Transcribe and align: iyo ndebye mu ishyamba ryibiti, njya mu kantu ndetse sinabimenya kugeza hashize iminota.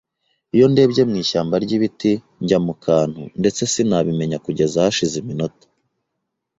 iyo 0.55 0.65
ndebye 0.71 1.01
mu 1.09 1.15
ishyamba 1.23 1.55
ryibiti, 1.63 2.11
njya 2.43 2.57
mu 2.65 2.73
kantu 2.85 3.21
ndetse 3.39 3.61
sinabimenya 3.71 4.37
kugeza 4.45 4.77
hashize 4.85 5.15
iminota. 5.23 5.65